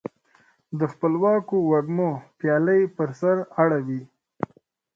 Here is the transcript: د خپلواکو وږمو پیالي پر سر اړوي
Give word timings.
د 0.79 0.81
خپلواکو 0.93 1.55
وږمو 1.71 2.11
پیالي 2.39 2.81
پر 2.95 3.09
سر 3.19 3.35
اړوي 3.61 4.01